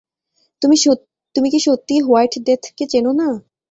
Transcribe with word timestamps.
তুমি 1.35 1.47
কি 1.53 1.59
সত্যিই 1.65 2.01
হোয়াইট 2.01 2.33
ডেথকে 2.45 2.83
চেনো 2.91 3.11
না? 3.13 3.27